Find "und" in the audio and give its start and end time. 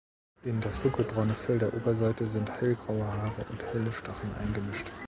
3.51-3.61